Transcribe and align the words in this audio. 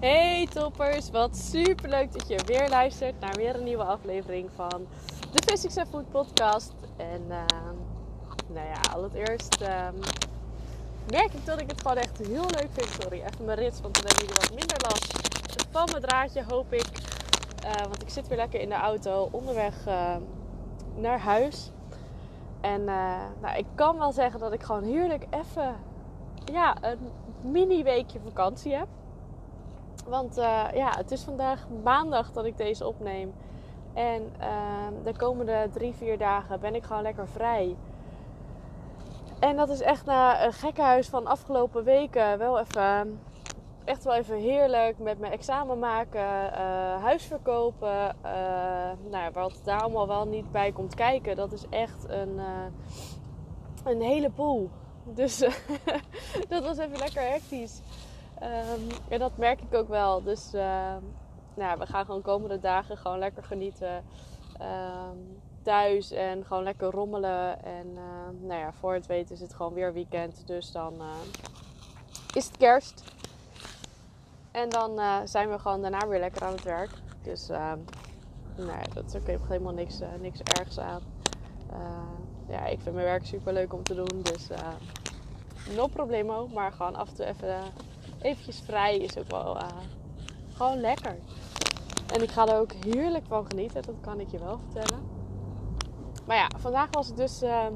Hey 0.00 0.46
toppers, 0.46 1.10
wat 1.10 1.36
super 1.36 1.88
leuk 1.88 2.12
dat 2.12 2.28
je 2.28 2.38
weer 2.46 2.68
luistert 2.68 3.20
naar 3.20 3.34
weer 3.34 3.54
een 3.54 3.64
nieuwe 3.64 3.84
aflevering 3.84 4.50
van 4.54 4.86
de 5.32 5.42
Physics 5.46 5.76
and 5.76 5.88
Food 5.88 6.10
podcast. 6.10 6.74
En 6.96 7.22
uh, 7.28 7.44
nou 8.46 8.66
ja, 8.66 8.80
allereerst 8.92 9.62
uh, 9.62 9.88
merk 11.10 11.32
ik 11.32 11.44
dat 11.46 11.60
ik 11.60 11.70
het 11.70 11.80
gewoon 11.80 11.96
echt 11.96 12.18
heel 12.18 12.44
leuk 12.44 12.68
vind. 12.70 12.88
Sorry, 13.00 13.22
even 13.22 13.44
mijn 13.44 13.58
rits, 13.58 13.80
want 13.80 13.94
dan 13.94 14.04
hebben 14.06 14.26
jullie 14.26 14.40
wat 14.40 14.58
minder 14.58 14.76
last 14.88 15.12
van 15.70 15.88
mijn 15.90 16.02
draadje, 16.02 16.44
hoop 16.48 16.72
ik. 16.72 16.90
Uh, 17.64 17.72
want 17.72 18.02
ik 18.02 18.10
zit 18.10 18.28
weer 18.28 18.38
lekker 18.38 18.60
in 18.60 18.68
de 18.68 18.74
auto 18.74 19.28
onderweg 19.30 19.86
uh, 19.88 20.16
naar 20.94 21.20
huis. 21.20 21.70
En 22.60 22.80
uh, 22.80 23.22
nou, 23.40 23.56
ik 23.56 23.66
kan 23.74 23.98
wel 23.98 24.12
zeggen 24.12 24.40
dat 24.40 24.52
ik 24.52 24.62
gewoon 24.62 24.84
heerlijk 24.84 25.26
even 25.30 25.76
ja, 26.44 26.76
een 26.80 26.98
mini 27.42 27.82
weekje 27.82 28.20
vakantie 28.24 28.74
heb. 28.74 28.88
Want 30.08 30.38
uh, 30.38 30.64
ja, 30.74 30.96
het 30.96 31.10
is 31.10 31.22
vandaag 31.22 31.66
maandag 31.82 32.32
dat 32.32 32.44
ik 32.44 32.56
deze 32.56 32.86
opneem. 32.86 33.34
En 33.94 34.32
uh, 34.40 34.46
de 35.04 35.16
komende 35.16 35.68
drie, 35.72 35.94
vier 35.94 36.18
dagen 36.18 36.60
ben 36.60 36.74
ik 36.74 36.84
gewoon 36.84 37.02
lekker 37.02 37.28
vrij. 37.28 37.76
En 39.38 39.56
dat 39.56 39.68
is 39.68 39.80
echt 39.80 40.04
na 40.04 40.44
een 40.44 40.52
gekkenhuis 40.52 41.08
van 41.08 41.26
afgelopen 41.26 41.84
weken 41.84 42.38
wel 42.38 42.58
even, 42.58 43.20
echt 43.84 44.04
wel 44.04 44.14
even 44.14 44.36
heerlijk. 44.36 44.98
Met 44.98 45.18
mijn 45.18 45.32
examen 45.32 45.78
maken, 45.78 46.20
uh, 46.52 47.02
huis 47.02 47.24
verkopen. 47.24 48.16
nou, 49.10 49.32
wat 49.32 49.60
daar 49.64 49.80
allemaal 49.80 50.06
wel 50.06 50.26
niet 50.26 50.52
bij 50.52 50.72
komt 50.72 50.94
kijken, 50.94 51.36
dat 51.36 51.52
is 51.52 51.64
echt 51.70 52.08
een, 52.08 52.40
een 53.84 54.00
heleboel. 54.00 54.70
Dus 55.04 55.38
dat 56.48 56.64
was 56.64 56.78
even 56.78 56.98
lekker 56.98 57.22
hectisch. 57.22 57.80
Um, 58.42 58.88
en 59.08 59.18
dat 59.18 59.36
merk 59.36 59.60
ik 59.60 59.74
ook 59.74 59.88
wel. 59.88 60.22
Dus 60.22 60.54
uh, 60.54 60.96
nou, 61.54 61.78
we 61.78 61.86
gaan 61.86 62.04
gewoon 62.04 62.22
komende 62.22 62.60
dagen 62.60 62.96
gewoon 62.96 63.18
lekker 63.18 63.44
genieten. 63.44 64.04
Um, 64.60 65.40
thuis 65.62 66.10
en 66.10 66.44
gewoon 66.44 66.62
lekker 66.62 66.90
rommelen. 66.90 67.64
En 67.64 67.92
nou 68.40 68.60
ja, 68.60 68.72
voor 68.72 68.94
het 68.94 69.06
weten 69.06 69.34
is 69.34 69.40
het 69.40 69.54
gewoon 69.54 69.72
weer 69.72 69.92
weekend. 69.92 70.46
Dus 70.46 70.72
dan 70.72 70.94
uh, 70.94 71.06
is 72.34 72.46
het 72.46 72.56
kerst. 72.56 73.02
En 74.50 74.68
dan 74.68 74.98
eh, 74.98 75.16
zijn 75.24 75.50
we 75.50 75.58
gewoon 75.58 75.80
daarna 75.80 76.08
weer 76.08 76.20
lekker 76.20 76.42
aan 76.42 76.52
het 76.52 76.62
werk. 76.62 76.90
Dus 77.22 77.46
nou 77.46 77.78
ja, 78.56 78.82
dat 78.94 79.04
is 79.04 79.14
ook 79.14 79.26
helemaal 79.26 79.72
niks, 79.72 80.00
niks 80.20 80.40
ergs 80.42 80.78
aan. 80.78 81.02
ja, 82.48 82.66
ik 82.66 82.80
vind 82.80 82.94
mijn 82.94 83.06
werk 83.06 83.26
super 83.26 83.52
leuk 83.52 83.72
om 83.72 83.82
te 83.82 83.94
doen. 83.94 84.22
Dus 84.22 84.48
no 85.74 85.86
problemo. 85.86 86.48
Maar 86.48 86.72
gewoon 86.72 86.96
af 86.96 87.08
en 87.08 87.14
toe 87.14 87.24
even 87.24 87.58
eventjes 88.20 88.60
vrij 88.60 88.96
is 88.96 89.18
ook 89.18 89.30
wel 89.30 89.56
uh, 89.56 89.68
gewoon 90.54 90.80
lekker. 90.80 91.16
En 92.12 92.22
ik 92.22 92.30
ga 92.30 92.46
er 92.46 92.58
ook 92.60 92.72
heerlijk 92.72 93.24
van 93.26 93.46
genieten, 93.46 93.82
dat 93.82 93.94
kan 94.00 94.20
ik 94.20 94.30
je 94.30 94.38
wel 94.38 94.58
vertellen. 94.58 95.02
Maar 96.26 96.36
ja, 96.36 96.48
vandaag 96.56 96.88
was 96.90 97.08
ik 97.10 97.16
dus 97.16 97.42
uh, 97.42 97.66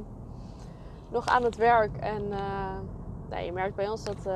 nog 1.09 1.27
aan 1.27 1.45
het 1.45 1.57
werk. 1.57 1.97
En 1.97 2.23
uh, 2.23 2.79
nou, 3.29 3.45
je 3.45 3.53
merkt 3.53 3.75
bij 3.75 3.89
ons 3.89 4.05
dat 4.05 4.29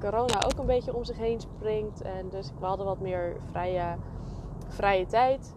corona 0.00 0.42
ook 0.44 0.58
een 0.58 0.66
beetje 0.66 0.94
om 0.94 1.04
zich 1.04 1.16
heen 1.16 1.40
springt. 1.40 2.02
En 2.02 2.28
dus 2.28 2.50
we 2.58 2.66
hadden 2.66 2.86
wat 2.86 3.00
meer 3.00 3.36
vrije, 3.50 3.96
vrije 4.68 5.06
tijd. 5.06 5.54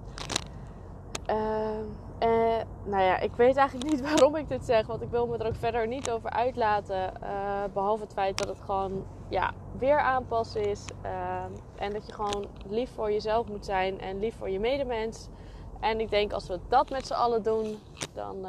En 2.22 2.68
nou 2.84 3.04
ja, 3.04 3.20
ik 3.20 3.36
weet 3.36 3.56
eigenlijk 3.56 3.92
niet 3.92 4.02
waarom 4.10 4.36
ik 4.36 4.48
dit 4.48 4.66
zeg. 4.66 4.88
Want 4.88 5.02
ik 5.02 5.10
wil 5.10 5.28
me 5.28 5.38
er 5.38 5.48
ook 5.48 5.56
verder 5.56 5.88
niet 5.88 6.10
over 6.10 6.30
uitlaten. 6.30 7.14
behalve 7.74 8.04
het 8.04 8.14
feit 8.14 8.38
dat 8.38 8.48
het 8.48 8.62
gewoon 8.66 9.06
ja, 9.30 9.54
weer 9.78 10.00
aanpassen 10.00 10.70
is. 10.70 10.86
Uh, 11.06 11.44
en 11.76 11.94
dat 11.94 12.06
je 12.06 12.14
gewoon 12.14 12.46
lief 12.68 12.90
voor 12.94 13.12
jezelf 13.12 13.48
moet 13.48 13.66
zijn 13.66 14.00
en 14.00 14.20
lief 14.20 14.36
voor 14.38 14.50
je 14.50 14.60
medemens. 14.60 15.28
En 15.80 16.00
ik 16.00 16.10
denk 16.10 16.34
als 16.34 16.48
we 16.48 16.60
dat 16.68 16.90
met 16.90 17.08
z'n 17.08 17.14
allen 17.14 17.44
doen, 17.44 17.80
dan 18.14 18.46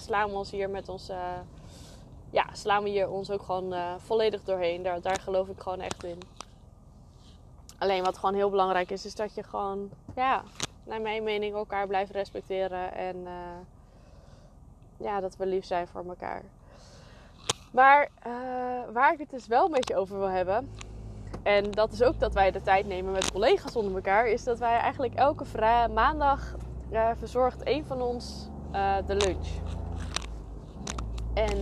slaan 0.00 0.30
we 0.30 0.36
ons 0.36 0.50
hier 0.50 0.70
met 0.70 0.88
ons. 0.88 1.10
Ja, 2.30 2.46
slaan 2.52 2.82
we 2.82 2.88
hier 2.88 3.10
ons 3.10 3.30
ook 3.30 3.42
gewoon 3.42 3.74
volledig 3.98 4.42
doorheen. 4.42 4.82
Daar, 4.82 5.00
daar 5.00 5.20
geloof 5.20 5.48
ik 5.48 5.60
gewoon 5.60 5.80
echt 5.80 6.04
in. 6.04 6.18
Alleen 7.78 8.04
wat 8.04 8.18
gewoon 8.18 8.34
heel 8.34 8.50
belangrijk 8.50 8.90
is, 8.90 9.04
is 9.04 9.14
dat 9.14 9.34
je 9.34 9.42
gewoon, 9.42 9.90
ja, 10.14 10.42
naar 10.84 11.00
mijn 11.00 11.22
mening, 11.22 11.54
elkaar 11.54 11.86
blijft 11.86 12.10
respecteren. 12.10 12.94
En 12.94 13.16
uh, 13.16 13.30
ja, 14.96 15.20
dat 15.20 15.36
we 15.36 15.46
lief 15.46 15.64
zijn 15.64 15.88
voor 15.88 16.04
elkaar. 16.08 16.42
Maar 17.72 18.08
uh, 18.26 18.32
waar 18.92 19.12
ik 19.12 19.18
het 19.18 19.30
dus 19.30 19.46
wel 19.46 19.68
met 19.68 19.88
je 19.88 19.96
over 19.96 20.18
wil 20.18 20.28
hebben. 20.28 20.70
En 21.42 21.70
dat 21.70 21.92
is 21.92 22.02
ook 22.02 22.18
dat 22.18 22.34
wij 22.34 22.50
de 22.50 22.62
tijd 22.62 22.86
nemen 22.86 23.12
met 23.12 23.32
collega's 23.32 23.76
onder 23.76 23.94
elkaar. 23.94 24.26
Is 24.26 24.44
dat 24.44 24.58
wij 24.58 24.78
eigenlijk 24.78 25.14
elke 25.14 25.44
maandag 25.92 26.54
uh, 26.92 27.10
verzorgt 27.18 27.68
een 27.68 27.84
van 27.84 28.02
ons 28.02 28.48
de 29.06 29.14
lunch. 29.14 29.46
En 31.34 31.60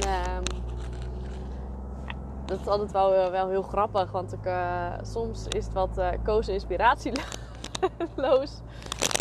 dat 2.45 2.61
is 2.61 2.67
altijd 2.67 2.93
wel, 2.93 3.31
wel 3.31 3.49
heel 3.49 3.63
grappig. 3.63 4.13
Want 4.13 4.33
ik, 4.33 4.51
soms 5.03 5.47
is 5.47 5.65
het 5.65 5.75
wat 5.75 6.01
kozen 6.23 6.53
inspiratieloos. 6.53 8.61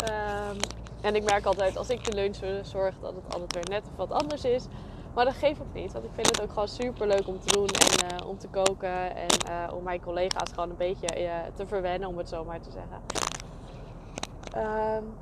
Um, 0.02 0.56
en 1.00 1.14
ik 1.14 1.24
merk 1.24 1.44
altijd 1.44 1.76
als 1.76 1.90
ik 1.90 2.04
de 2.04 2.14
lunch 2.14 2.36
verzorg 2.36 2.94
dat 3.00 3.14
het 3.14 3.34
altijd 3.34 3.54
weer 3.54 3.80
net 3.80 3.90
wat 3.96 4.10
anders 4.10 4.44
is. 4.44 4.66
Maar 5.14 5.24
dat 5.24 5.34
geeft 5.34 5.60
ook 5.60 5.74
niet. 5.74 5.92
Want 5.92 6.04
ik 6.04 6.10
vind 6.14 6.26
het 6.26 6.42
ook 6.42 6.48
gewoon 6.52 6.68
super 6.68 7.06
leuk 7.06 7.26
om 7.26 7.40
te 7.40 7.52
doen 7.52 7.66
en 7.66 8.20
uh, 8.20 8.28
om 8.28 8.38
te 8.38 8.48
koken. 8.48 9.16
En 9.16 9.28
uh, 9.48 9.74
om 9.74 9.82
mijn 9.82 10.00
collega's 10.00 10.50
gewoon 10.52 10.70
een 10.70 10.76
beetje 10.76 11.22
uh, 11.22 11.34
te 11.54 11.66
verwennen, 11.66 12.08
om 12.08 12.18
het 12.18 12.28
zo 12.28 12.44
maar 12.44 12.60
te 12.60 12.70
zeggen. 12.70 13.00
Um, 14.96 15.14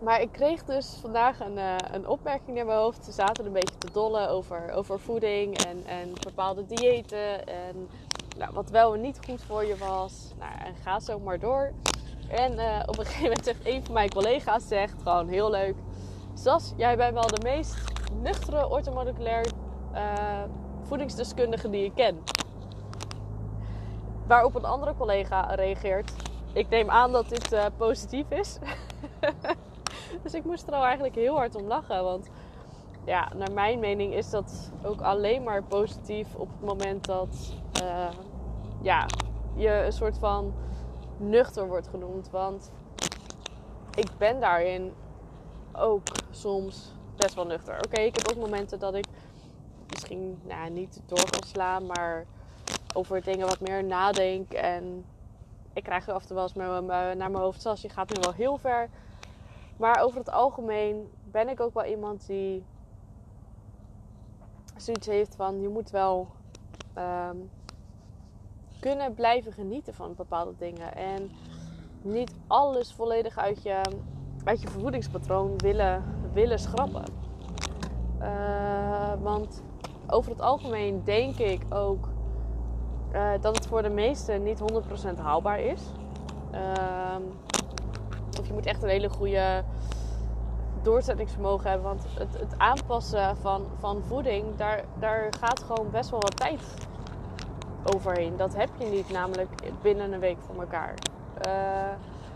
maar 0.00 0.20
ik 0.20 0.32
kreeg 0.32 0.64
dus 0.64 0.98
vandaag 1.00 1.40
een, 1.40 1.58
een 1.92 2.08
opmerking 2.08 2.58
in 2.58 2.66
mijn 2.66 2.78
hoofd. 2.78 3.04
Ze 3.04 3.12
zaten 3.12 3.46
een 3.46 3.52
beetje 3.52 3.78
te 3.78 3.92
dollen 3.92 4.28
over, 4.28 4.72
over 4.72 5.00
voeding 5.00 5.64
en, 5.64 5.84
en 5.86 6.12
bepaalde 6.24 6.66
diëten. 6.66 7.46
En 7.46 7.88
nou, 8.38 8.52
wat 8.52 8.70
wel 8.70 8.94
en 8.94 9.00
niet 9.00 9.18
goed 9.26 9.42
voor 9.42 9.64
je 9.64 9.76
was. 9.76 10.32
Nou, 10.38 10.52
en 10.64 10.74
ga 10.82 11.00
zo 11.00 11.18
maar 11.18 11.38
door. 11.38 11.72
En 12.28 12.52
op 12.88 12.98
een 12.98 13.04
gegeven 13.04 13.22
moment 13.22 13.44
zegt 13.44 13.66
een 13.66 13.84
van 13.84 13.94
mijn 13.94 14.10
collega's, 14.10 14.68
zegt 14.68 15.02
gewoon 15.02 15.28
heel 15.28 15.50
leuk. 15.50 15.74
Sas, 16.34 16.72
jij 16.76 16.96
bent 16.96 17.14
wel 17.14 17.26
de 17.26 17.42
meest 17.42 17.74
nuchtere 18.22 18.68
orthomoleculair 18.68 19.46
uh, 19.94 20.42
voedingsdeskundige 20.82 21.70
die 21.70 21.84
ik 21.84 21.94
ken. 21.94 22.22
Waarop 24.26 24.54
een 24.54 24.64
andere 24.64 24.94
collega 24.94 25.54
reageert. 25.54 26.12
Ik 26.52 26.68
neem 26.68 26.90
aan 26.90 27.12
dat 27.12 27.28
dit 27.28 27.52
uh, 27.52 27.64
positief 27.76 28.30
is. 28.30 28.58
dus 30.22 30.34
ik 30.34 30.44
moest 30.44 30.66
er 30.66 30.74
al 30.74 30.84
eigenlijk 30.84 31.14
heel 31.14 31.36
hard 31.36 31.54
om 31.54 31.66
lachen. 31.66 32.04
Want 32.04 32.30
ja, 33.04 33.32
naar 33.34 33.52
mijn 33.52 33.78
mening 33.78 34.14
is 34.14 34.30
dat 34.30 34.72
ook 34.82 35.00
alleen 35.00 35.42
maar 35.42 35.62
positief 35.62 36.34
op 36.34 36.48
het 36.48 36.68
moment 36.68 37.04
dat 37.04 37.52
ja, 38.82 39.06
je 39.54 39.70
een 39.70 39.92
soort 39.92 40.18
van 40.18 40.54
nuchter 41.16 41.68
wordt 41.68 41.88
genoemd. 41.88 42.30
Want 42.30 42.72
ik 43.94 44.08
ben 44.18 44.40
daarin 44.40 44.92
ook 45.72 46.02
soms 46.30 46.94
best 47.16 47.34
wel 47.34 47.46
nuchter. 47.46 47.76
Oké, 47.84 48.00
ik 48.00 48.16
heb 48.16 48.30
ook 48.30 48.44
momenten 48.44 48.78
dat 48.78 48.94
ik 48.94 49.06
misschien 49.90 50.40
nou, 50.42 50.70
niet 50.70 51.02
door 51.06 51.30
kan 51.30 51.48
slaan, 51.48 51.86
maar 51.86 52.24
over 52.94 53.22
dingen 53.22 53.46
wat 53.46 53.60
meer 53.60 53.84
nadenk. 53.84 54.52
En 54.52 55.04
ik 55.72 55.82
krijg 55.82 56.08
af 56.08 56.20
en 56.20 56.26
toe 56.26 56.36
wel 56.36 56.44
eens 56.44 56.54
naar 56.54 57.16
mijn 57.16 57.34
hoofd, 57.34 57.62
zoals 57.62 57.80
je 57.80 57.88
gaat 57.88 58.14
nu 58.14 58.20
wel 58.20 58.32
heel 58.32 58.56
ver. 58.56 58.88
Maar 59.76 60.02
over 60.02 60.18
het 60.18 60.30
algemeen 60.30 61.10
ben 61.30 61.48
ik 61.48 61.60
ook 61.60 61.74
wel 61.74 61.84
iemand 61.84 62.26
die 62.26 62.64
zoiets 64.76 65.06
heeft 65.06 65.36
van 65.36 65.60
je 65.60 65.68
moet 65.68 65.90
wel 65.90 66.28
um, 66.98 67.50
kunnen 68.84 69.14
blijven 69.14 69.52
genieten 69.52 69.94
van 69.94 70.14
bepaalde 70.14 70.54
dingen. 70.58 70.96
En 70.96 71.30
niet 72.02 72.34
alles 72.46 72.92
volledig 72.92 73.38
uit 73.38 73.62
je, 73.62 73.80
uit 74.44 74.62
je 74.62 74.68
vervoedingspatroon 74.68 75.58
willen 75.58 76.04
willen 76.32 76.58
schrappen. 76.58 77.04
Uh, 78.20 79.12
want 79.22 79.62
over 80.06 80.30
het 80.30 80.40
algemeen 80.40 81.04
denk 81.04 81.38
ik 81.38 81.62
ook 81.68 82.08
uh, 83.12 83.30
dat 83.40 83.56
het 83.56 83.66
voor 83.66 83.82
de 83.82 83.88
meesten 83.88 84.42
niet 84.42 84.60
100% 85.14 85.16
haalbaar 85.16 85.60
is. 85.60 85.82
Uh, 86.54 87.16
of 88.40 88.46
je 88.46 88.52
moet 88.52 88.66
echt 88.66 88.82
een 88.82 88.88
hele 88.88 89.10
goede 89.10 89.64
doorzettingsvermogen 90.82 91.70
hebben. 91.70 91.88
Want 91.88 92.06
het, 92.18 92.38
het 92.38 92.58
aanpassen 92.58 93.36
van, 93.36 93.66
van 93.78 94.02
voeding, 94.02 94.56
daar, 94.56 94.84
daar 94.98 95.32
gaat 95.40 95.62
gewoon 95.62 95.90
best 95.90 96.10
wel 96.10 96.20
wat 96.20 96.36
tijd 96.36 96.60
overheen. 97.94 98.36
Dat 98.36 98.54
heb 98.54 98.68
je 98.78 98.86
niet 98.86 99.10
namelijk 99.10 99.50
binnen 99.82 100.12
een 100.12 100.20
week 100.20 100.38
voor 100.40 100.60
elkaar. 100.60 100.94
Uh, 101.46 101.52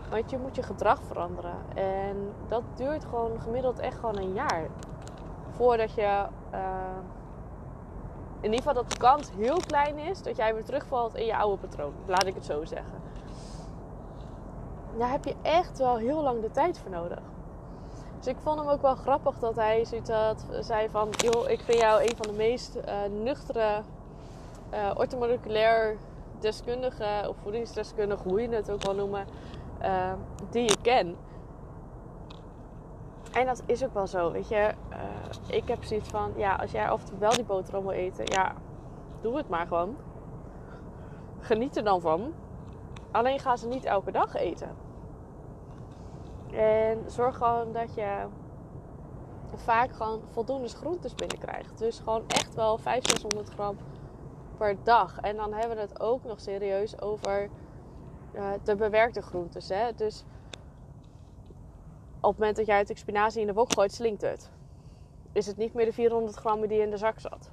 want 0.09 0.29
je 0.29 0.37
moet 0.37 0.55
je 0.55 0.63
gedrag 0.63 0.99
veranderen. 1.07 1.55
En 1.75 2.31
dat 2.47 2.63
duurt 2.75 3.05
gewoon 3.05 3.41
gemiddeld 3.41 3.79
echt 3.79 3.99
gewoon 3.99 4.17
een 4.17 4.33
jaar. 4.33 4.67
Voordat 5.49 5.93
je 5.93 6.25
uh, 6.53 6.59
in 8.41 8.51
ieder 8.51 8.57
geval 8.57 8.73
dat 8.73 8.91
de 8.91 8.97
kans 8.97 9.31
heel 9.37 9.59
klein 9.67 9.97
is 9.97 10.21
dat 10.21 10.35
jij 10.35 10.53
weer 10.53 10.63
terugvalt 10.63 11.15
in 11.15 11.25
je 11.25 11.37
oude 11.37 11.57
patroon. 11.57 11.93
Laat 12.05 12.25
ik 12.25 12.33
het 12.33 12.45
zo 12.45 12.65
zeggen. 12.65 13.01
Daar 14.97 15.11
heb 15.11 15.25
je 15.25 15.35
echt 15.41 15.77
wel 15.77 15.97
heel 15.97 16.21
lang 16.21 16.41
de 16.41 16.51
tijd 16.51 16.79
voor 16.79 16.91
nodig. 16.91 17.21
Dus 18.17 18.27
ik 18.27 18.37
vond 18.43 18.59
hem 18.59 18.67
ook 18.67 18.81
wel 18.81 18.95
grappig 18.95 19.39
dat 19.39 19.55
hij 19.55 19.85
zoiets 19.85 20.09
had, 20.09 20.45
zei 20.59 20.89
van... 20.89 21.09
joh, 21.17 21.49
ik 21.49 21.59
vind 21.59 21.79
jou 21.79 22.01
een 22.01 22.15
van 22.15 22.27
de 22.27 22.37
meest 22.37 22.75
uh, 22.75 22.83
nuchtere 23.23 23.81
uh, 24.73 24.91
orthomoleculair 24.95 25.97
deskundige... 26.39 27.25
of 27.29 27.35
voedingsdeskundige, 27.37 28.27
hoe 28.27 28.41
je 28.41 28.49
het 28.49 28.71
ook 28.71 28.83
wel 28.83 28.95
noemen... 28.95 29.25
Uh, 29.81 30.13
die 30.49 30.63
je 30.63 30.75
ken. 30.81 31.15
En 33.31 33.45
dat 33.45 33.63
is 33.65 33.83
ook 33.83 33.93
wel 33.93 34.07
zo, 34.07 34.31
weet 34.31 34.47
je. 34.47 34.73
ik 35.47 35.67
heb 35.67 35.83
zoiets 35.83 36.09
van, 36.09 36.33
ja, 36.35 36.55
als 36.55 36.71
jij 36.71 36.89
af 36.89 37.03
wel 37.19 37.31
die 37.31 37.43
boterham 37.43 37.81
wil 37.81 37.91
eten... 37.91 38.25
ja, 38.25 38.53
doe 39.21 39.37
het 39.37 39.49
maar 39.49 39.67
gewoon. 39.67 39.95
Geniet 41.39 41.77
er 41.77 41.83
dan 41.83 42.01
van. 42.01 42.33
Alleen 43.11 43.39
ga 43.39 43.55
ze 43.55 43.67
niet 43.67 43.85
elke 43.85 44.11
dag 44.11 44.35
eten. 44.35 44.75
En 46.51 47.03
zorg 47.05 47.37
gewoon 47.37 47.71
dat 47.71 47.93
je 47.95 48.25
vaak 49.55 49.91
gewoon 49.91 50.21
voldoende 50.29 50.67
groentes 50.67 51.15
binnenkrijgt. 51.15 51.77
Dus 51.77 51.99
gewoon 51.99 52.23
echt 52.27 52.55
wel 52.55 52.77
500, 52.77 53.21
600 53.21 53.49
gram 53.49 53.77
per 54.59 54.83
dag. 54.83 55.19
En 55.19 55.35
dan 55.35 55.53
hebben 55.53 55.75
we 55.75 55.81
het 55.81 55.99
ook 55.99 56.23
nog 56.23 56.39
serieus 56.39 57.01
over 57.01 57.49
uh, 58.33 58.51
de 58.63 58.75
bewerkte 58.75 59.21
groentes. 59.21 59.69
Hè? 59.69 59.95
Dus 59.95 60.23
op 62.19 62.29
het 62.29 62.39
moment 62.39 62.55
dat 62.57 62.65
jij 62.65 62.77
het 62.77 62.91
spinazie 62.97 63.41
in 63.41 63.47
de 63.47 63.53
wok 63.53 63.73
gooit, 63.73 63.93
slinkt 63.93 64.21
het. 64.21 64.49
Is 65.31 65.45
het 65.45 65.57
niet 65.57 65.73
meer 65.73 65.85
de 65.85 65.93
400 65.93 66.35
gram 66.35 66.67
die 66.67 66.81
in 66.81 66.89
de 66.89 66.97
zak 66.97 67.19
zat. 67.19 67.49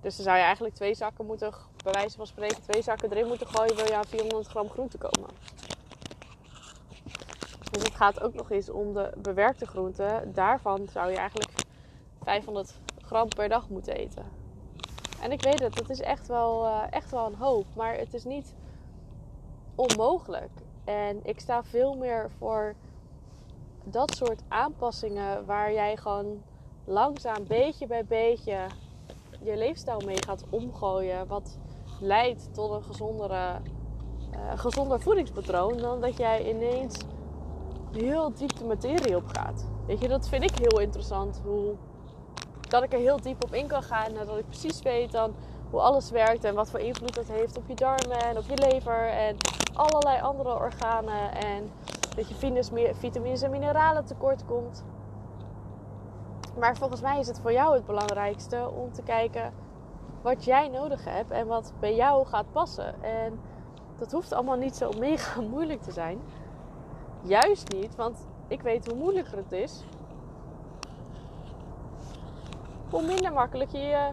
Dus 0.00 0.16
dan 0.16 0.24
zou 0.24 0.36
je 0.36 0.42
eigenlijk 0.42 0.74
twee 0.74 0.94
zakken 0.94 1.26
moeten, 1.26 1.52
bij 1.84 1.92
wijze 1.92 2.16
van 2.16 2.26
spreken, 2.26 2.62
twee 2.62 2.82
zakken 2.82 3.10
erin 3.10 3.26
moeten 3.26 3.46
gooien. 3.46 3.76
Wil 3.76 3.86
je 3.86 3.96
aan 3.96 4.04
400 4.04 4.46
gram 4.46 4.68
groente 4.68 4.98
komen. 4.98 5.30
Dus 7.70 7.82
het 7.82 7.94
gaat 7.94 8.20
ook 8.20 8.34
nog 8.34 8.50
eens 8.50 8.70
om 8.70 8.94
de 8.94 9.12
bewerkte 9.16 9.66
groenten. 9.66 10.32
Daarvan 10.32 10.88
zou 10.92 11.10
je 11.10 11.16
eigenlijk 11.16 11.50
500 12.22 12.80
gram 13.02 13.28
per 13.28 13.48
dag 13.48 13.68
moeten 13.68 13.94
eten. 13.94 14.37
En 15.22 15.32
ik 15.32 15.42
weet 15.42 15.60
het, 15.60 15.74
dat 15.74 15.90
is 15.90 16.00
echt 16.00 16.26
wel, 16.26 16.64
uh, 16.64 16.82
echt 16.90 17.10
wel 17.10 17.26
een 17.26 17.34
hoop. 17.34 17.66
Maar 17.76 17.96
het 17.96 18.14
is 18.14 18.24
niet 18.24 18.54
onmogelijk. 19.74 20.50
En 20.84 21.20
ik 21.22 21.40
sta 21.40 21.64
veel 21.64 21.94
meer 21.94 22.30
voor 22.38 22.74
dat 23.84 24.14
soort 24.14 24.42
aanpassingen 24.48 25.46
waar 25.46 25.72
jij 25.72 25.96
gewoon 25.96 26.42
langzaam, 26.84 27.46
beetje 27.46 27.86
bij 27.86 28.04
beetje, 28.04 28.66
je 29.42 29.56
leefstijl 29.56 30.00
mee 30.06 30.22
gaat 30.24 30.44
omgooien. 30.50 31.26
Wat 31.26 31.58
leidt 32.00 32.54
tot 32.54 32.70
een 32.70 32.82
gezondere, 32.82 33.60
uh, 34.34 34.58
gezonder 34.58 35.00
voedingspatroon. 35.00 35.76
Dan 35.76 36.00
dat 36.00 36.16
jij 36.16 36.50
ineens 36.50 36.96
heel 37.92 38.32
diep 38.34 38.56
de 38.56 38.64
materie 38.64 39.16
op 39.16 39.26
gaat. 39.26 39.66
Weet 39.86 40.00
je, 40.00 40.08
dat 40.08 40.28
vind 40.28 40.42
ik 40.42 40.58
heel 40.58 40.80
interessant. 40.80 41.40
Hoe, 41.44 41.74
dat 42.70 42.82
ik 42.82 42.92
er 42.92 42.98
heel 42.98 43.20
diep 43.20 43.44
op 43.44 43.54
in 43.54 43.66
kan 43.66 43.82
gaan. 43.82 44.16
En 44.16 44.26
dat 44.26 44.38
ik 44.38 44.48
precies 44.48 44.82
weet 44.82 45.12
dan 45.12 45.34
hoe 45.70 45.80
alles 45.80 46.10
werkt. 46.10 46.44
En 46.44 46.54
wat 46.54 46.70
voor 46.70 46.80
invloed 46.80 47.14
dat 47.14 47.28
heeft 47.28 47.56
op 47.56 47.68
je 47.68 47.74
darmen 47.74 48.18
en 48.18 48.36
op 48.36 48.44
je 48.48 48.56
lever. 48.56 49.08
En 49.08 49.36
allerlei 49.74 50.20
andere 50.20 50.54
organen. 50.54 51.32
En 51.32 51.70
dat 52.16 52.28
je 52.28 52.94
vitamines 52.94 53.42
en 53.42 53.50
mineralen 53.50 54.04
tekort 54.04 54.44
komt. 54.44 54.84
Maar 56.58 56.76
volgens 56.76 57.00
mij 57.00 57.18
is 57.18 57.26
het 57.26 57.40
voor 57.40 57.52
jou 57.52 57.74
het 57.74 57.86
belangrijkste 57.86 58.70
om 58.70 58.92
te 58.92 59.02
kijken 59.02 59.52
wat 60.22 60.44
jij 60.44 60.68
nodig 60.68 61.04
hebt 61.04 61.30
en 61.30 61.46
wat 61.46 61.72
bij 61.80 61.94
jou 61.94 62.26
gaat 62.26 62.52
passen. 62.52 63.02
En 63.02 63.40
dat 63.98 64.12
hoeft 64.12 64.32
allemaal 64.32 64.56
niet 64.56 64.76
zo 64.76 64.90
mega 64.98 65.40
moeilijk 65.54 65.82
te 65.82 65.92
zijn. 65.92 66.20
Juist 67.22 67.72
niet, 67.72 67.96
want 67.96 68.26
ik 68.48 68.62
weet 68.62 68.86
hoe 68.86 68.96
moeilijker 68.96 69.36
het 69.36 69.52
is. 69.52 69.84
Hoe 72.90 73.02
minder 73.02 73.32
makkelijk 73.32 73.70
je 73.70 74.10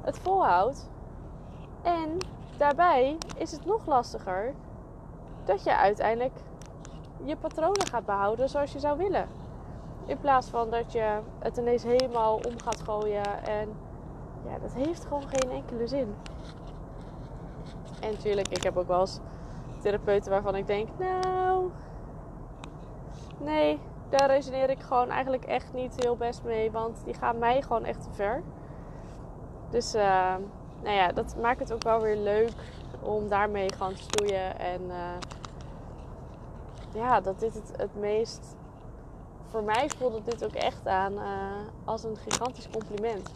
het 0.00 0.18
volhoudt. 0.18 0.90
En 1.82 2.18
daarbij 2.56 3.18
is 3.36 3.52
het 3.52 3.64
nog 3.64 3.86
lastiger 3.86 4.54
dat 5.44 5.64
je 5.64 5.76
uiteindelijk 5.76 6.38
je 7.24 7.36
patronen 7.36 7.86
gaat 7.86 8.04
behouden 8.04 8.48
zoals 8.48 8.72
je 8.72 8.78
zou 8.78 8.98
willen. 8.98 9.28
In 10.06 10.18
plaats 10.18 10.48
van 10.48 10.70
dat 10.70 10.92
je 10.92 11.18
het 11.38 11.56
ineens 11.56 11.82
helemaal 11.82 12.34
om 12.34 12.60
gaat 12.60 12.80
gooien. 12.80 13.44
En 13.44 13.68
ja, 14.46 14.58
dat 14.58 14.72
heeft 14.72 15.04
gewoon 15.04 15.28
geen 15.28 15.50
enkele 15.50 15.86
zin. 15.86 16.14
En 18.00 18.10
natuurlijk, 18.10 18.48
ik 18.48 18.62
heb 18.62 18.76
ook 18.76 18.86
wel 18.86 19.00
eens 19.00 19.20
therapeuten 19.82 20.30
waarvan 20.30 20.56
ik 20.56 20.66
denk, 20.66 20.88
nou, 20.98 21.70
Nee, 23.38 23.78
daar 24.18 24.28
resoneer 24.28 24.70
ik 24.70 24.80
gewoon 24.80 25.10
eigenlijk 25.10 25.44
echt 25.44 25.72
niet 25.72 25.94
heel 25.96 26.16
best 26.16 26.42
mee. 26.42 26.70
Want 26.70 27.04
die 27.04 27.14
gaan 27.14 27.38
mij 27.38 27.62
gewoon 27.62 27.84
echt 27.84 28.02
te 28.02 28.12
ver. 28.12 28.42
Dus 29.70 29.94
uh, 29.94 30.34
nou 30.82 30.96
ja, 30.96 31.12
dat 31.12 31.36
maakt 31.40 31.60
het 31.60 31.72
ook 31.72 31.82
wel 31.82 32.00
weer 32.00 32.16
leuk 32.16 32.52
om 33.00 33.28
daarmee 33.28 33.72
gewoon 33.72 33.94
te 33.94 34.02
stoeien. 34.02 34.58
En 34.58 34.82
uh, 34.82 35.16
ja, 36.94 37.20
dat 37.20 37.40
dit 37.40 37.54
het, 37.54 37.72
het 37.76 37.94
meest. 37.94 38.56
Voor 39.50 39.62
mij 39.62 39.90
voelde 39.96 40.22
dit 40.22 40.44
ook 40.44 40.54
echt 40.54 40.86
aan 40.86 41.12
uh, 41.12 41.52
als 41.84 42.04
een 42.04 42.16
gigantisch 42.16 42.68
compliment. 42.70 43.30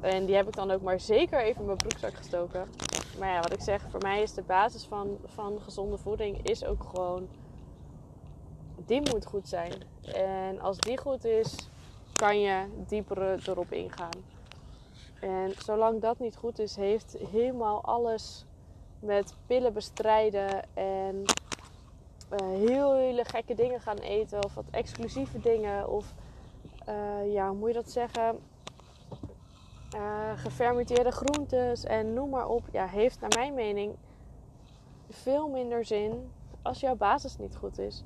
En 0.00 0.26
die 0.26 0.36
heb 0.36 0.46
ik 0.46 0.54
dan 0.54 0.70
ook 0.70 0.82
maar 0.82 1.00
zeker 1.00 1.40
even 1.40 1.60
in 1.60 1.66
mijn 1.66 1.78
broekzak 1.78 2.14
gestoken. 2.14 2.68
Maar 3.18 3.28
ja, 3.28 3.40
wat 3.40 3.52
ik 3.52 3.60
zeg, 3.60 3.86
voor 3.90 4.00
mij 4.02 4.22
is 4.22 4.34
de 4.34 4.42
basis 4.42 4.84
van, 4.84 5.18
van 5.24 5.58
gezonde 5.60 5.98
voeding 5.98 6.46
is 6.46 6.64
ook 6.64 6.84
gewoon 6.94 7.28
die 8.76 9.00
moet 9.12 9.26
goed 9.26 9.48
zijn. 9.48 9.72
En 10.14 10.60
als 10.60 10.78
die 10.78 10.98
goed 10.98 11.24
is, 11.24 11.68
kan 12.12 12.40
je 12.40 12.66
dieper 12.86 13.48
erop 13.48 13.72
ingaan. 13.72 14.24
En 15.20 15.52
zolang 15.58 16.00
dat 16.00 16.18
niet 16.18 16.36
goed 16.36 16.58
is, 16.58 16.76
heeft 16.76 17.16
helemaal 17.30 17.82
alles 17.82 18.44
met 18.98 19.34
pillen 19.46 19.72
bestrijden 19.72 20.64
en 20.74 21.24
heel 22.42 22.94
hele 22.94 23.24
gekke 23.24 23.54
dingen 23.54 23.80
gaan 23.80 23.96
eten 23.96 24.44
of 24.44 24.54
wat 24.54 24.64
exclusieve 24.70 25.40
dingen 25.40 25.88
of 25.88 26.14
uh, 26.88 27.32
ja, 27.32 27.48
hoe 27.48 27.56
moet 27.56 27.68
je 27.68 27.74
dat 27.74 27.90
zeggen? 27.90 28.38
Uh, 29.96 30.30
gefermenteerde 30.36 31.10
groentes 31.10 31.84
en 31.84 32.14
noem 32.14 32.30
maar 32.30 32.48
op. 32.48 32.62
Ja, 32.72 32.86
heeft 32.86 33.20
naar 33.20 33.32
mijn 33.36 33.54
mening 33.54 33.94
veel 35.10 35.48
minder 35.48 35.84
zin 35.84 36.32
als 36.62 36.80
jouw 36.80 36.96
basis 36.96 37.36
niet 37.36 37.56
goed 37.56 37.78
is. 37.78 38.04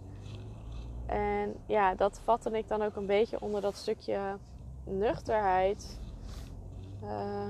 En 1.08 1.54
ja, 1.66 1.94
dat 1.94 2.20
vatte 2.24 2.50
ik 2.50 2.68
dan 2.68 2.82
ook 2.82 2.96
een 2.96 3.06
beetje 3.06 3.40
onder 3.40 3.60
dat 3.60 3.76
stukje 3.76 4.36
nuchterheid. 4.84 5.98
Uh, 7.02 7.48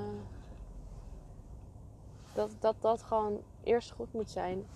dat, 2.35 2.51
dat 2.59 2.75
dat 2.81 3.03
gewoon 3.03 3.41
eerst 3.63 3.91
goed 3.91 4.13
moet 4.13 4.31
zijn. 4.31 4.67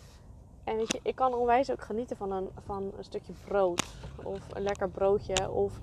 En 0.65 0.77
weet 0.77 0.93
je, 0.93 1.01
ik 1.03 1.15
kan 1.15 1.35
onwijs 1.35 1.71
ook 1.71 1.83
genieten 1.83 2.17
van 2.17 2.33
een, 2.33 2.51
van 2.65 2.93
een 2.97 3.05
stukje 3.05 3.33
brood. 3.45 3.85
Of 4.23 4.55
een 4.55 4.63
lekker 4.63 4.89
broodje. 4.89 5.51
Of 5.51 5.81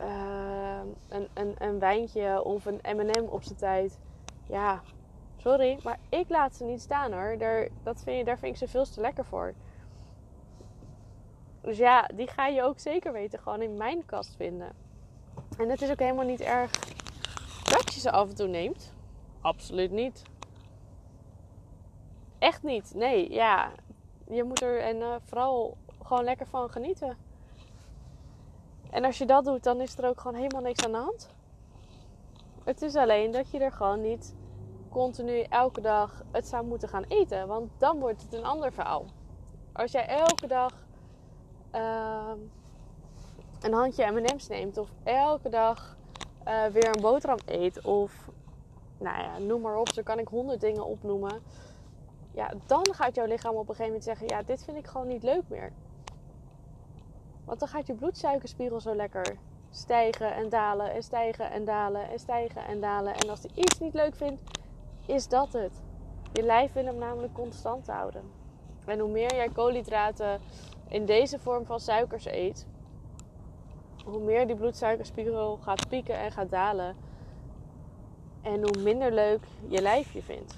uh, 0.00 0.80
een, 1.08 1.28
een, 1.34 1.54
een 1.58 1.78
wijntje. 1.78 2.42
Of 2.44 2.64
een 2.64 2.80
M&M 2.96 3.24
op 3.28 3.42
zijn 3.42 3.58
tijd. 3.58 3.98
Ja, 4.46 4.82
sorry. 5.36 5.78
Maar 5.82 5.98
ik 6.08 6.28
laat 6.28 6.54
ze 6.54 6.64
niet 6.64 6.80
staan 6.80 7.12
hoor. 7.12 7.38
Daar, 7.38 7.68
dat 7.82 8.02
vind 8.02 8.26
daar 8.26 8.38
vind 8.38 8.52
ik 8.52 8.58
ze 8.58 8.68
veel 8.68 8.84
te 8.84 9.00
lekker 9.00 9.24
voor. 9.24 9.54
Dus 11.62 11.76
ja, 11.76 12.08
die 12.14 12.26
ga 12.26 12.46
je 12.46 12.62
ook 12.62 12.78
zeker 12.78 13.12
weten 13.12 13.38
gewoon 13.38 13.62
in 13.62 13.76
mijn 13.76 14.04
kast 14.04 14.36
vinden. 14.36 14.72
En 15.58 15.68
het 15.68 15.82
is 15.82 15.90
ook 15.90 15.98
helemaal 15.98 16.24
niet 16.24 16.40
erg 16.40 16.70
dat 17.64 17.94
je 17.94 18.00
ze 18.00 18.10
af 18.10 18.28
en 18.28 18.34
toe 18.34 18.46
neemt. 18.46 18.92
Absoluut 19.40 19.90
niet. 19.90 20.22
Echt 22.38 22.62
niet. 22.62 22.94
Nee, 22.94 23.32
ja. 23.32 23.70
Je 24.28 24.44
moet 24.44 24.62
er 24.62 24.80
en 24.80 24.96
uh, 24.96 25.14
vooral 25.24 25.76
gewoon 26.02 26.24
lekker 26.24 26.46
van 26.46 26.70
genieten. 26.70 27.16
En 28.90 29.04
als 29.04 29.18
je 29.18 29.26
dat 29.26 29.44
doet, 29.44 29.62
dan 29.62 29.80
is 29.80 29.98
er 29.98 30.08
ook 30.08 30.20
gewoon 30.20 30.36
helemaal 30.36 30.62
niks 30.62 30.84
aan 30.84 30.92
de 30.92 30.98
hand. 30.98 31.30
Het 32.64 32.82
is 32.82 32.96
alleen 32.96 33.30
dat 33.30 33.50
je 33.50 33.58
er 33.58 33.72
gewoon 33.72 34.00
niet 34.00 34.34
continu 34.90 35.40
elke 35.40 35.80
dag 35.80 36.22
het 36.30 36.48
zou 36.48 36.66
moeten 36.66 36.88
gaan 36.88 37.04
eten. 37.08 37.46
Want 37.46 37.70
dan 37.78 37.98
wordt 37.98 38.22
het 38.22 38.32
een 38.32 38.44
ander 38.44 38.72
verhaal. 38.72 39.04
Als 39.72 39.92
jij 39.92 40.06
elke 40.06 40.46
dag 40.46 40.86
uh, 41.74 42.32
een 43.60 43.72
handje 43.72 44.10
M&M's 44.10 44.48
neemt 44.48 44.78
of 44.78 44.88
elke 45.02 45.48
dag 45.48 45.96
uh, 46.48 46.64
weer 46.64 46.94
een 46.94 47.00
boterham 47.00 47.38
eet 47.46 47.84
of 47.84 48.30
nou 48.98 49.22
ja, 49.22 49.38
noem 49.38 49.60
maar 49.60 49.76
op, 49.76 49.88
zo 49.88 50.02
kan 50.02 50.18
ik 50.18 50.28
honderd 50.28 50.60
dingen 50.60 50.86
opnoemen. 50.86 51.42
Ja, 52.34 52.52
dan 52.66 52.94
gaat 52.94 53.14
jouw 53.14 53.26
lichaam 53.26 53.54
op 53.54 53.68
een 53.68 53.74
gegeven 53.74 53.86
moment 53.86 54.04
zeggen: 54.04 54.26
Ja, 54.26 54.42
dit 54.42 54.64
vind 54.64 54.76
ik 54.76 54.86
gewoon 54.86 55.08
niet 55.08 55.22
leuk 55.22 55.42
meer. 55.48 55.72
Want 57.44 57.60
dan 57.60 57.68
gaat 57.68 57.86
je 57.86 57.94
bloedsuikerspiegel 57.94 58.80
zo 58.80 58.94
lekker 58.94 59.36
stijgen 59.70 60.34
en 60.34 60.48
dalen 60.48 60.92
en 60.92 61.02
stijgen 61.02 61.50
en 61.50 61.64
dalen 61.64 62.08
en 62.08 62.18
stijgen 62.18 62.66
en 62.66 62.80
dalen. 62.80 63.14
En 63.14 63.28
als 63.28 63.42
hij 63.42 63.50
iets 63.54 63.78
niet 63.78 63.94
leuk 63.94 64.14
vindt, 64.14 64.42
is 65.06 65.28
dat 65.28 65.52
het. 65.52 65.82
Je 66.32 66.42
lijf 66.42 66.72
wil 66.72 66.84
hem 66.84 66.98
namelijk 66.98 67.34
constant 67.34 67.86
houden. 67.86 68.22
En 68.84 68.98
hoe 68.98 69.10
meer 69.10 69.34
jij 69.34 69.48
koolhydraten 69.48 70.40
in 70.92 71.06
deze 71.06 71.38
vorm 71.38 71.66
van 71.66 71.80
suikers 71.80 72.26
eet, 72.26 72.66
hoe 74.04 74.20
meer 74.20 74.46
die 74.46 74.56
bloedsuikerspiegel 74.56 75.56
gaat 75.56 75.88
pieken 75.88 76.18
en 76.18 76.32
gaat 76.32 76.50
dalen. 76.50 76.96
En 78.42 78.62
hoe 78.62 78.82
minder 78.82 79.12
leuk 79.12 79.44
je 79.68 79.82
lijf 79.82 80.12
je 80.12 80.22
vindt. 80.22 80.56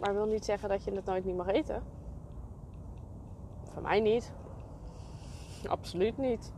Maar 0.00 0.14
wil 0.14 0.26
niet 0.26 0.44
zeggen 0.44 0.68
dat 0.68 0.84
je 0.84 0.92
het 0.92 1.04
nooit 1.04 1.24
niet 1.24 1.36
mag 1.36 1.48
eten. 1.48 1.82
Voor 3.72 3.82
mij 3.82 4.00
niet. 4.00 4.32
Absoluut 5.68 6.18
niet. 6.18 6.52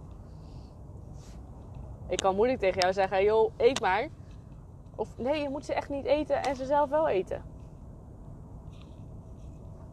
Ik 2.08 2.18
kan 2.18 2.34
moeilijk 2.34 2.60
tegen 2.60 2.80
jou 2.80 2.92
zeggen: 2.92 3.24
joh, 3.24 3.52
eet 3.56 3.80
maar. 3.80 4.08
Of 4.96 5.18
nee, 5.18 5.42
je 5.42 5.48
moet 5.48 5.64
ze 5.64 5.74
echt 5.74 5.88
niet 5.88 6.04
eten 6.04 6.42
en 6.42 6.56
ze 6.56 6.64
zelf 6.64 6.90
wel 6.90 7.08
eten. 7.08 7.42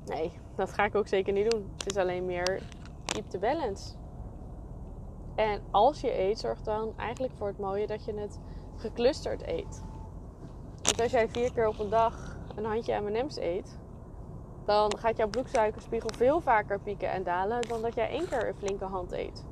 Nee, 0.06 0.32
dat 0.56 0.74
ga 0.74 0.86
ik 0.86 0.96
ook 0.96 1.08
zeker 1.08 1.34
niet 1.34 1.52
doen. 1.52 1.70
Het 1.78 1.88
is 1.88 1.98
alleen 1.98 2.26
meer 2.26 2.62
keep 3.06 3.30
the 3.30 3.40
balance. 3.40 3.94
En 5.36 5.62
als 5.72 6.02
je 6.02 6.20
eet, 6.20 6.40
zorg 6.40 6.62
dan 6.62 6.94
eigenlijk 6.98 7.34
voor 7.34 7.48
het 7.48 7.60
mooie 7.60 7.88
dat 7.88 8.06
je 8.06 8.14
het 8.14 8.40
geclusterd 8.76 9.48
eet. 9.48 9.84
Want 10.82 11.02
als 11.02 11.12
jij 11.12 11.30
vier 11.30 11.54
keer 11.54 11.68
op 11.68 11.80
een 11.80 11.90
dag 11.90 12.38
een 12.56 12.66
handje 12.66 13.00
M&M's 13.00 13.38
eet, 13.38 13.80
dan 14.66 14.98
gaat 14.98 15.18
jouw 15.18 15.28
bloedsuikerspiegel 15.28 16.10
veel 16.16 16.42
vaker 16.42 16.80
pieken 16.80 17.12
en 17.12 17.24
dalen 17.24 17.62
dan 17.62 17.82
dat 17.82 17.96
jij 17.96 18.10
één 18.10 18.28
keer 18.28 18.48
een 18.48 18.56
flinke 18.56 18.86
hand 18.86 19.12
eet. 19.12 19.46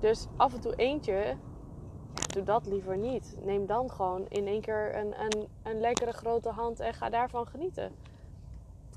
Dus 0.00 0.26
af 0.36 0.54
en 0.54 0.60
toe 0.60 0.74
eentje, 0.74 1.36
doe 2.32 2.42
dat 2.42 2.66
liever 2.66 2.96
niet. 2.96 3.36
Neem 3.40 3.66
dan 3.66 3.90
gewoon 3.90 4.28
in 4.28 4.46
één 4.46 4.60
keer 4.60 4.96
een, 4.96 5.20
een, 5.20 5.48
een 5.62 5.80
lekkere 5.80 6.12
grote 6.12 6.50
hand 6.50 6.80
en 6.80 6.94
ga 6.94 7.10
daarvan 7.10 7.46
genieten. 7.46 7.96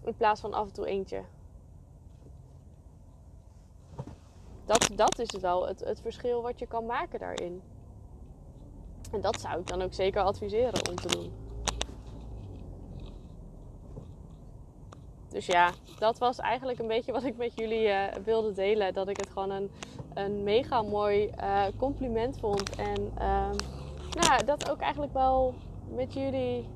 In 0.05 0.15
plaats 0.15 0.41
van 0.41 0.53
af 0.53 0.67
en 0.67 0.73
toe 0.73 0.87
eentje. 0.87 1.21
Dat, 4.65 4.89
dat 4.95 5.19
is 5.19 5.31
wel 5.41 5.67
het, 5.67 5.79
het 5.79 6.01
verschil 6.01 6.41
wat 6.41 6.59
je 6.59 6.67
kan 6.67 6.85
maken 6.85 7.19
daarin. 7.19 7.61
En 9.11 9.21
dat 9.21 9.41
zou 9.41 9.59
ik 9.59 9.67
dan 9.67 9.81
ook 9.81 9.93
zeker 9.93 10.21
adviseren 10.21 10.89
om 10.89 10.95
te 10.95 11.07
doen. 11.07 11.31
Dus 15.35 15.45
ja, 15.45 15.71
dat 15.99 16.17
was 16.17 16.39
eigenlijk 16.39 16.79
een 16.79 16.87
beetje 16.87 17.11
wat 17.11 17.23
ik 17.23 17.37
met 17.37 17.51
jullie 17.55 17.87
uh, 17.87 18.07
wilde 18.23 18.51
delen. 18.51 18.93
Dat 18.93 19.07
ik 19.07 19.17
het 19.17 19.29
gewoon 19.29 19.49
een, 19.49 19.71
een 20.13 20.43
mega 20.43 20.81
mooi 20.81 21.31
uh, 21.39 21.63
compliment 21.77 22.39
vond. 22.39 22.75
En 22.75 23.11
uh, 23.17 23.49
nou, 24.19 24.45
dat 24.45 24.69
ook 24.69 24.79
eigenlijk 24.79 25.13
wel 25.13 25.53
met 25.89 26.13
jullie, 26.13 26.67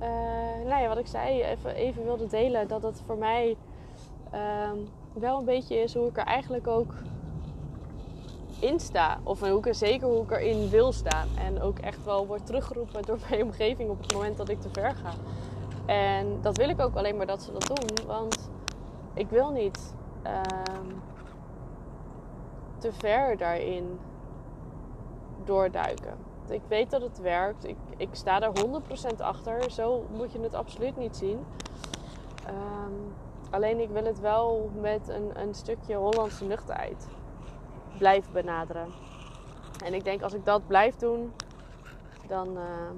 uh, 0.00 0.68
nou 0.68 0.82
ja, 0.82 0.88
wat 0.88 0.98
ik 0.98 1.06
zei, 1.06 1.42
even, 1.42 1.74
even 1.74 2.04
wilde 2.04 2.26
delen. 2.26 2.68
Dat 2.68 2.82
het 2.82 3.02
voor 3.06 3.16
mij 3.16 3.56
ehm, 4.30 4.76
wel 5.12 5.38
een 5.38 5.44
beetje 5.44 5.76
is 5.76 5.94
hoe 5.94 6.08
ik 6.08 6.16
er 6.16 6.24
eigenlijk 6.24 6.66
ook 6.66 6.94
in 8.58 8.80
sta. 8.80 9.18
Of 9.22 9.40
hoe 9.40 9.58
ik 9.58 9.66
er 9.66 9.74
zeker 9.74 10.08
hoe 10.08 10.22
ik 10.22 10.30
erin 10.30 10.68
wil 10.68 10.92
staan. 10.92 11.28
En 11.38 11.60
ook 11.60 11.78
echt 11.78 12.04
wel 12.04 12.26
wordt 12.26 12.46
teruggeroepen 12.46 13.02
door 13.02 13.18
mijn 13.30 13.42
omgeving 13.42 13.90
op 13.90 14.02
het 14.02 14.12
moment 14.12 14.36
dat 14.36 14.48
ik 14.48 14.60
te 14.60 14.68
ver 14.72 14.94
ga. 14.94 15.12
En 15.86 16.38
dat 16.40 16.56
wil 16.56 16.68
ik 16.68 16.80
ook 16.80 16.96
alleen 16.96 17.16
maar 17.16 17.26
dat 17.26 17.42
ze 17.42 17.52
dat 17.52 17.66
doen. 17.66 18.06
Want 18.06 18.50
ik 19.14 19.28
wil 19.28 19.50
niet 19.50 19.94
uh, 20.26 20.40
te 22.78 22.92
ver 22.92 23.36
daarin 23.36 23.98
doorduiken. 25.44 26.25
Ik 26.50 26.62
weet 26.68 26.90
dat 26.90 27.02
het 27.02 27.18
werkt. 27.18 27.66
Ik, 27.66 27.76
ik 27.96 28.08
sta 28.12 28.40
er 28.40 28.52
100% 29.16 29.16
achter. 29.18 29.70
Zo 29.70 30.06
moet 30.10 30.32
je 30.32 30.40
het 30.40 30.54
absoluut 30.54 30.96
niet 30.96 31.16
zien. 31.16 31.46
Um, 32.48 33.14
alleen 33.50 33.80
ik 33.80 33.88
wil 33.88 34.04
het 34.04 34.20
wel 34.20 34.70
met 34.80 35.08
een, 35.08 35.40
een 35.40 35.54
stukje 35.54 35.94
Hollandse 35.94 36.44
nuchterheid 36.44 37.08
blijven 37.98 38.32
benaderen. 38.32 38.92
En 39.84 39.94
ik 39.94 40.04
denk 40.04 40.22
als 40.22 40.34
ik 40.34 40.44
dat 40.44 40.66
blijf 40.66 40.96
doen, 40.96 41.32
dan, 42.28 42.56
uh, 42.56 42.90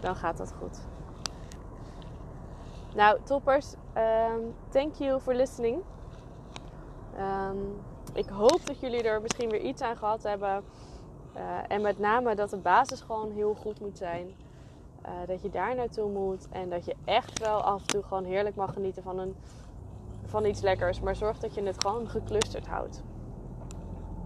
dan 0.00 0.16
gaat 0.16 0.36
dat 0.36 0.52
goed. 0.58 0.80
Nou, 2.94 3.18
toppers, 3.24 3.74
um, 3.96 4.54
thank 4.68 4.94
you 4.94 5.20
for 5.20 5.34
listening. 5.34 5.82
Um, 7.18 7.82
ik 8.12 8.28
hoop 8.28 8.66
dat 8.66 8.80
jullie 8.80 9.02
er 9.02 9.20
misschien 9.20 9.50
weer 9.50 9.60
iets 9.60 9.82
aan 9.82 9.96
gehad 9.96 10.22
hebben. 10.22 10.64
Uh, 11.36 11.58
en 11.68 11.82
met 11.82 11.98
name 11.98 12.34
dat 12.34 12.50
de 12.50 12.56
basis 12.56 13.00
gewoon 13.00 13.32
heel 13.32 13.54
goed 13.54 13.80
moet 13.80 13.98
zijn. 13.98 14.26
Uh, 15.06 15.10
dat 15.26 15.42
je 15.42 15.50
daar 15.50 15.74
naartoe 15.74 16.10
moet. 16.10 16.48
En 16.48 16.70
dat 16.70 16.84
je 16.84 16.96
echt 17.04 17.38
wel 17.38 17.62
af 17.62 17.80
en 17.80 17.86
toe 17.86 18.02
gewoon 18.02 18.24
heerlijk 18.24 18.56
mag 18.56 18.72
genieten 18.72 19.02
van, 19.02 19.18
een, 19.18 19.36
van 20.24 20.44
iets 20.44 20.60
lekkers. 20.60 21.00
Maar 21.00 21.16
zorg 21.16 21.38
dat 21.38 21.54
je 21.54 21.62
het 21.62 21.82
gewoon 21.82 22.08
geclusterd 22.08 22.66
houdt. 22.66 23.02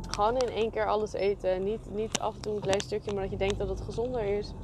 Gewoon 0.09 0.37
in 0.37 0.49
één 0.49 0.71
keer 0.71 0.87
alles 0.87 1.13
eten. 1.13 1.65
Niet, 1.65 1.91
niet 1.91 2.21
af 2.21 2.35
en 2.35 2.41
toe 2.41 2.55
een 2.55 2.61
klein 2.61 2.81
stukje, 2.81 3.13
maar 3.13 3.23
dat 3.23 3.31
je 3.31 3.37
denkt 3.37 3.59
dat 3.59 3.69
het 3.69 3.81
gezonder 3.81 4.23
is. 4.23 4.55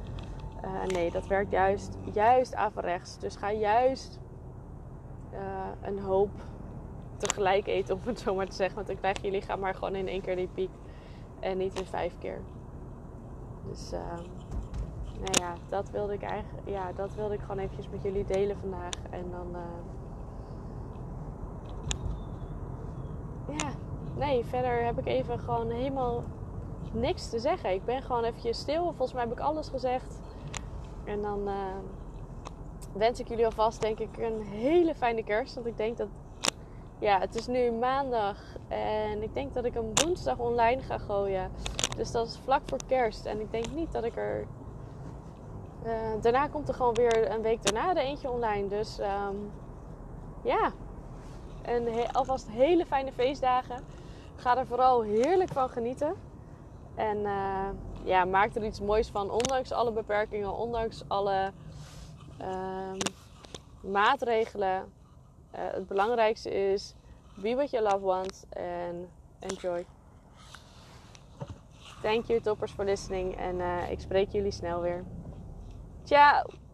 Uh, 0.63 0.83
nee, 0.85 1.11
dat 1.11 1.27
werkt 1.27 1.51
juist, 1.51 1.97
juist 2.13 2.55
averechts. 2.55 3.19
Dus 3.19 3.35
ga 3.35 3.51
juist 3.51 4.19
een 5.81 5.99
hoop 5.99 6.29
tegelijk 7.17 7.67
eten, 7.67 7.95
om 7.95 8.01
het 8.03 8.19
zo 8.19 8.35
maar 8.35 8.45
te 8.45 8.55
zeggen. 8.55 8.75
Want 8.75 8.87
dan 8.87 8.97
krijg 8.97 9.21
je 9.21 9.31
lichaam 9.31 9.59
maar 9.59 9.73
gewoon 9.73 9.95
in 9.95 10.07
één 10.07 10.21
keer 10.21 10.35
die 10.35 10.47
piek. 10.47 10.69
En 11.45 11.57
niet 11.57 11.79
in 11.79 11.85
vijf 11.85 12.17
keer. 12.19 12.41
Dus 13.67 13.93
uh, 13.93 13.99
nou 15.19 15.31
ja, 15.31 15.53
dat 15.69 15.89
wilde 15.89 16.13
ik 16.13 16.21
eigenlijk, 16.21 16.69
ja, 16.69 16.91
dat 16.91 17.15
wilde 17.15 17.33
ik 17.33 17.39
gewoon 17.39 17.57
eventjes 17.57 17.89
met 17.89 18.01
jullie 18.01 18.25
delen 18.25 18.57
vandaag. 18.57 18.93
En 19.09 19.31
dan, 19.31 19.55
ja, 23.57 23.69
nee, 24.15 24.45
verder 24.45 24.85
heb 24.85 24.99
ik 24.99 25.05
even 25.05 25.39
gewoon 25.39 25.69
helemaal 25.69 26.23
niks 26.91 27.29
te 27.29 27.39
zeggen. 27.39 27.73
Ik 27.73 27.85
ben 27.85 28.01
gewoon 28.01 28.23
eventjes 28.23 28.59
stil. 28.59 28.83
Volgens 28.83 29.13
mij 29.13 29.23
heb 29.23 29.31
ik 29.31 29.39
alles 29.39 29.69
gezegd. 29.69 30.19
En 31.03 31.21
dan 31.21 31.47
uh, 31.47 31.53
wens 32.93 33.19
ik 33.19 33.27
jullie 33.27 33.45
alvast, 33.45 33.81
denk 33.81 33.99
ik, 33.99 34.17
een 34.17 34.41
hele 34.41 34.95
fijne 34.95 35.23
kerst. 35.23 35.55
Want 35.55 35.65
ik 35.65 35.77
denk 35.77 35.97
dat, 35.97 36.07
ja, 36.99 37.19
het 37.19 37.35
is 37.35 37.47
nu 37.47 37.71
maandag. 37.71 38.37
En 38.67 39.23
ik 39.23 39.33
denk 39.33 39.53
dat 39.53 39.65
ik 39.65 39.73
hem 39.73 39.91
woensdag 39.93 40.37
online 40.37 40.81
ga 40.81 40.97
gooien. 40.97 41.51
Dus 41.97 42.11
dat 42.11 42.27
is 42.27 42.39
vlak 42.43 42.61
voor 42.65 42.79
kerst. 42.87 43.25
En 43.25 43.39
ik 43.39 43.51
denk 43.51 43.65
niet 43.71 43.91
dat 43.91 44.03
ik 44.03 44.17
er. 44.17 44.45
Uh, 45.85 46.21
daarna 46.21 46.47
komt 46.47 46.67
er 46.67 46.73
gewoon 46.73 46.93
weer 46.93 47.31
een 47.31 47.41
week 47.41 47.63
daarna 47.63 47.93
de 47.93 47.99
eentje 47.99 48.29
online. 48.29 48.67
Dus 48.67 48.99
um, 48.99 49.51
ja, 50.43 50.71
en 51.61 52.11
alvast 52.11 52.49
hele 52.49 52.85
fijne 52.85 53.11
feestdagen. 53.11 53.83
Ga 54.35 54.57
er 54.57 54.67
vooral 54.67 55.01
heerlijk 55.01 55.51
van 55.51 55.69
genieten. 55.69 56.15
En 56.95 57.17
uh, 57.17 57.67
ja, 58.03 58.25
maak 58.25 58.55
er 58.55 58.65
iets 58.65 58.81
moois 58.81 59.09
van. 59.09 59.31
Ondanks 59.31 59.71
alle 59.71 59.91
beperkingen, 59.91 60.53
ondanks 60.53 61.03
alle 61.07 61.51
uh, 62.41 62.91
maatregelen. 63.91 64.93
Uh, 65.55 65.71
het 65.71 65.87
belangrijkste 65.87 66.49
is: 66.49 66.93
be 67.33 67.55
with 67.55 67.69
your 67.69 67.87
loved 67.87 68.03
ones 68.03 68.43
and 68.49 69.07
enjoy. 69.39 69.85
Thank 72.01 72.25
you, 72.25 72.39
toppers, 72.39 72.71
for 72.71 72.85
listening. 72.85 73.35
En 73.35 73.59
uh, 73.59 73.91
ik 73.91 73.99
spreek 73.99 74.29
jullie 74.29 74.51
snel 74.51 74.81
weer. 74.81 75.03
Ciao! 76.03 76.64